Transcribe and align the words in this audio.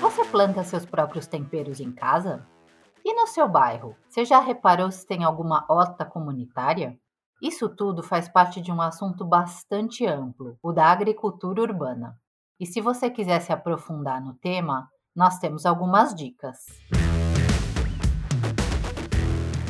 Você 0.00 0.24
planta 0.26 0.62
seus 0.62 0.84
próprios 0.84 1.26
temperos 1.26 1.80
em 1.80 1.90
casa? 1.90 2.46
E 3.04 3.14
no 3.14 3.26
seu 3.26 3.48
bairro, 3.48 3.96
você 4.08 4.24
já 4.24 4.40
reparou 4.40 4.90
se 4.90 5.06
tem 5.06 5.24
alguma 5.24 5.64
horta 5.68 6.04
comunitária? 6.04 6.98
Isso 7.40 7.68
tudo 7.68 8.02
faz 8.02 8.28
parte 8.28 8.60
de 8.60 8.70
um 8.70 8.80
assunto 8.80 9.24
bastante 9.24 10.06
amplo, 10.06 10.58
o 10.62 10.72
da 10.72 10.86
agricultura 10.86 11.62
urbana. 11.62 12.14
E 12.58 12.66
se 12.66 12.80
você 12.80 13.10
quiser 13.10 13.40
se 13.40 13.52
aprofundar 13.52 14.22
no 14.22 14.34
tema, 14.34 14.88
nós 15.14 15.38
temos 15.38 15.64
algumas 15.64 16.14
dicas. 16.14 16.58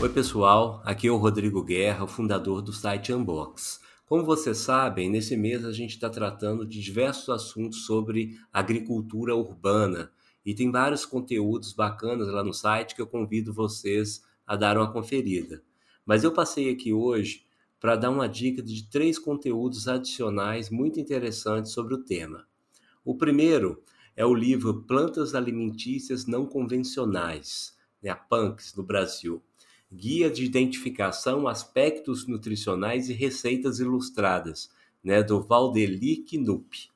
Oi, 0.00 0.08
pessoal, 0.08 0.80
aqui 0.84 1.08
é 1.08 1.10
o 1.10 1.16
Rodrigo 1.16 1.62
Guerra, 1.62 2.06
fundador 2.06 2.62
do 2.62 2.72
site 2.72 3.12
Unbox. 3.12 3.80
Como 4.06 4.24
vocês 4.24 4.58
sabem, 4.58 5.10
nesse 5.10 5.36
mês 5.36 5.64
a 5.64 5.72
gente 5.72 5.90
está 5.90 6.08
tratando 6.08 6.64
de 6.64 6.80
diversos 6.80 7.28
assuntos 7.28 7.86
sobre 7.86 8.38
agricultura 8.52 9.34
urbana 9.34 10.12
e 10.44 10.54
tem 10.54 10.70
vários 10.70 11.04
conteúdos 11.04 11.72
bacanas 11.72 12.28
lá 12.28 12.44
no 12.44 12.54
site 12.54 12.94
que 12.94 13.02
eu 13.02 13.06
convido 13.08 13.52
vocês 13.52 14.22
a 14.46 14.54
dar 14.54 14.78
uma 14.78 14.92
conferida. 14.92 15.60
Mas 16.04 16.22
eu 16.22 16.32
passei 16.32 16.70
aqui 16.70 16.92
hoje 16.92 17.44
para 17.80 17.96
dar 17.96 18.10
uma 18.10 18.28
dica 18.28 18.62
de 18.62 18.88
três 18.88 19.18
conteúdos 19.18 19.88
adicionais 19.88 20.70
muito 20.70 21.00
interessantes 21.00 21.72
sobre 21.72 21.92
o 21.92 22.04
tema. 22.04 22.46
O 23.04 23.16
primeiro 23.16 23.82
é 24.14 24.24
o 24.24 24.32
livro 24.32 24.84
Plantas 24.84 25.34
Alimentícias 25.34 26.26
Não 26.26 26.46
Convencionais, 26.46 27.76
né, 28.00 28.10
a 28.10 28.16
PANCS, 28.16 28.76
no 28.76 28.84
Brasil. 28.84 29.42
Guia 29.92 30.28
de 30.28 30.44
Identificação, 30.44 31.46
Aspectos 31.46 32.26
Nutricionais 32.26 33.08
e 33.08 33.12
Receitas 33.12 33.78
Ilustradas, 33.78 34.68
né, 35.02 35.22
do 35.22 35.40
Valdeli 35.40 36.24
Knupp. 36.24 36.90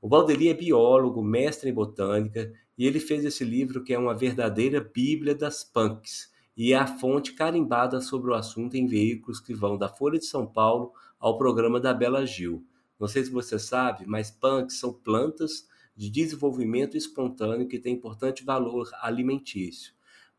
O 0.00 0.08
Valdeli 0.08 0.48
é 0.48 0.54
biólogo, 0.54 1.24
mestre 1.24 1.70
em 1.70 1.74
botânica, 1.74 2.52
e 2.78 2.86
ele 2.86 3.00
fez 3.00 3.24
esse 3.24 3.44
livro 3.44 3.82
que 3.82 3.92
é 3.92 3.98
uma 3.98 4.16
verdadeira 4.16 4.80
bíblia 4.80 5.34
das 5.34 5.64
punks, 5.64 6.30
e 6.56 6.72
é 6.72 6.76
a 6.76 6.86
fonte 6.86 7.32
carimbada 7.32 8.00
sobre 8.00 8.30
o 8.30 8.34
assunto 8.34 8.76
em 8.76 8.86
veículos 8.86 9.40
que 9.40 9.52
vão 9.52 9.76
da 9.76 9.88
Folha 9.88 10.18
de 10.18 10.26
São 10.26 10.46
Paulo 10.46 10.92
ao 11.18 11.36
programa 11.36 11.80
da 11.80 11.92
Bela 11.92 12.24
Gil. 12.24 12.64
Não 12.98 13.08
sei 13.08 13.24
se 13.24 13.30
você 13.30 13.58
sabe, 13.58 14.06
mas 14.06 14.30
punks 14.30 14.78
são 14.78 14.92
plantas 14.92 15.66
de 15.96 16.08
desenvolvimento 16.08 16.96
espontâneo 16.96 17.66
que 17.66 17.78
têm 17.78 17.94
importante 17.94 18.44
valor 18.44 18.88
alimentício. 19.02 19.92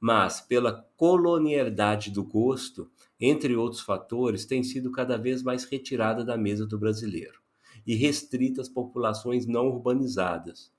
Mas, 0.04 0.42
pela 0.42 0.84
colonialidade 0.98 2.10
do 2.10 2.24
gosto, 2.24 2.90
entre 3.20 3.56
outros 3.56 3.82
fatores, 3.82 4.46
tem 4.48 4.64
sido 4.64 4.92
cada 4.92 5.16
vez 5.16 5.44
mais 5.44 5.64
retirada 5.64 6.26
da 6.26 6.36
mesa 6.36 6.66
do 6.66 6.80
brasileiro 6.80 7.40
e 7.86 7.94
restrita 7.94 8.62
às 8.62 8.68
populações 8.68 9.46
não 9.46 9.68
urbanizadas. 9.68 10.72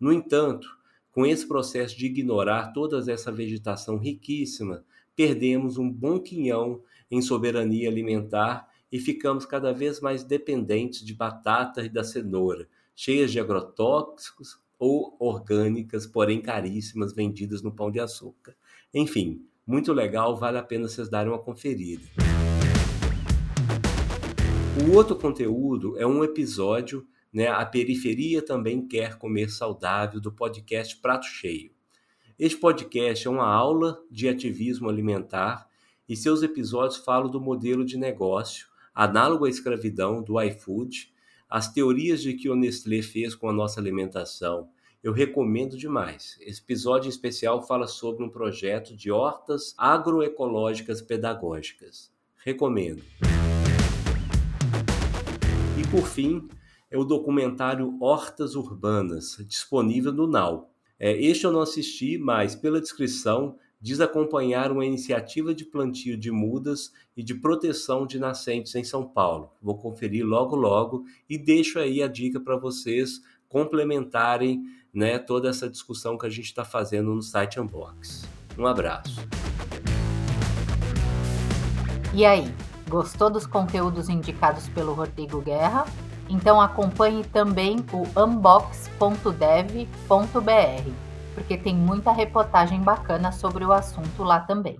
No 0.00 0.10
entanto, 0.10 0.66
com 1.12 1.26
esse 1.26 1.46
processo 1.46 1.94
de 1.98 2.06
ignorar 2.06 2.72
toda 2.72 3.12
essa 3.12 3.30
vegetação 3.30 3.98
riquíssima, 3.98 4.82
perdemos 5.14 5.76
um 5.76 5.90
bom 5.90 6.18
quinhão 6.18 6.82
em 7.10 7.20
soberania 7.20 7.90
alimentar 7.90 8.66
e 8.90 8.98
ficamos 8.98 9.44
cada 9.44 9.74
vez 9.74 10.00
mais 10.00 10.24
dependentes 10.24 11.04
de 11.04 11.12
batata 11.12 11.82
e 11.82 11.88
da 11.90 12.02
cenoura, 12.02 12.66
cheias 12.96 13.30
de 13.30 13.38
agrotóxicos 13.38 14.58
ou 14.80 15.14
orgânicas, 15.20 16.06
porém 16.06 16.40
caríssimas, 16.40 17.12
vendidas 17.12 17.60
no 17.60 17.70
pão 17.70 17.90
de 17.90 18.00
açúcar. 18.00 18.56
Enfim, 18.94 19.46
muito 19.66 19.92
legal, 19.92 20.34
vale 20.36 20.56
a 20.56 20.62
pena 20.62 20.88
vocês 20.88 21.10
darem 21.10 21.30
uma 21.30 21.38
conferida. 21.38 22.02
O 24.82 24.96
outro 24.96 25.14
conteúdo 25.14 25.98
é 25.98 26.06
um 26.06 26.24
episódio, 26.24 27.06
né? 27.30 27.48
A 27.48 27.66
periferia 27.66 28.42
também 28.42 28.88
quer 28.88 29.18
comer 29.18 29.50
saudável 29.50 30.18
do 30.18 30.32
podcast 30.32 30.96
Prato 30.96 31.26
Cheio. 31.26 31.70
Este 32.38 32.58
podcast 32.58 33.28
é 33.28 33.30
uma 33.30 33.46
aula 33.46 34.02
de 34.10 34.26
ativismo 34.26 34.88
alimentar 34.88 35.68
e 36.08 36.16
seus 36.16 36.42
episódios 36.42 36.96
falam 36.96 37.30
do 37.30 37.38
modelo 37.38 37.84
de 37.84 37.98
negócio 37.98 38.70
análogo 38.94 39.44
à 39.44 39.48
escravidão 39.50 40.22
do 40.22 40.40
iFood, 40.40 41.12
as 41.50 41.72
teorias 41.72 42.22
de 42.22 42.34
que 42.34 42.48
o 42.48 42.54
Nestlé 42.54 43.02
fez 43.02 43.34
com 43.34 43.48
a 43.48 43.52
nossa 43.52 43.80
alimentação. 43.80 44.68
Eu 45.02 45.12
recomendo 45.12 45.76
demais. 45.76 46.38
Esse 46.40 46.60
episódio 46.60 47.08
especial 47.08 47.66
fala 47.66 47.88
sobre 47.88 48.22
um 48.22 48.28
projeto 48.28 48.94
de 48.94 49.10
hortas 49.10 49.74
agroecológicas 49.76 51.02
pedagógicas. 51.02 52.12
Recomendo. 52.44 53.02
E 55.76 55.86
por 55.90 56.06
fim, 56.06 56.48
é 56.88 56.96
o 56.96 57.02
documentário 57.02 57.96
Hortas 58.00 58.54
Urbanas, 58.54 59.36
disponível 59.48 60.12
no 60.12 60.28
Now. 60.28 60.70
É, 61.00 61.20
este 61.20 61.46
eu 61.46 61.52
não 61.52 61.62
assisti, 61.62 62.16
mas 62.16 62.54
pela 62.54 62.80
descrição 62.80 63.58
diz 63.80 64.00
acompanhar 64.00 64.70
uma 64.70 64.84
iniciativa 64.84 65.54
de 65.54 65.64
plantio 65.64 66.16
de 66.16 66.30
mudas 66.30 66.92
e 67.16 67.22
de 67.22 67.34
proteção 67.34 68.06
de 68.06 68.18
nascentes 68.18 68.74
em 68.74 68.84
São 68.84 69.06
Paulo. 69.06 69.50
Vou 69.62 69.78
conferir 69.78 70.24
logo 70.24 70.54
logo 70.54 71.04
e 71.28 71.38
deixo 71.38 71.78
aí 71.78 72.02
a 72.02 72.08
dica 72.08 72.38
para 72.38 72.56
vocês 72.56 73.20
complementarem 73.48 74.62
né, 74.92 75.18
toda 75.18 75.48
essa 75.48 75.68
discussão 75.68 76.18
que 76.18 76.26
a 76.26 76.30
gente 76.30 76.46
está 76.46 76.64
fazendo 76.64 77.14
no 77.14 77.22
site 77.22 77.58
Unbox. 77.58 78.28
Um 78.58 78.66
abraço. 78.66 79.20
E 82.12 82.24
aí, 82.24 82.52
Gostou 82.90 83.30
dos 83.30 83.46
conteúdos 83.46 84.08
indicados 84.08 84.68
pelo 84.70 84.92
Rodrigo 84.92 85.40
Guerra? 85.40 85.86
Então 86.28 86.60
acompanhe 86.60 87.22
também 87.22 87.76
o 87.92 88.02
unbox.dev.br, 88.20 89.80
porque 91.34 91.56
tem 91.56 91.74
muita 91.74 92.12
reportagem 92.12 92.80
bacana 92.80 93.32
sobre 93.32 93.64
o 93.64 93.72
assunto 93.72 94.22
lá 94.22 94.40
também. 94.40 94.78